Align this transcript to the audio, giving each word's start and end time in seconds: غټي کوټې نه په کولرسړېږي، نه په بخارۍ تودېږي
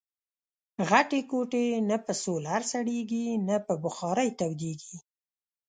غټي 0.89 1.21
کوټې 1.31 1.65
نه 1.89 1.97
په 2.05 2.13
کولرسړېږي، 2.23 3.25
نه 3.47 3.55
په 3.65 3.73
بخارۍ 3.83 4.29
تودېږي 4.39 4.95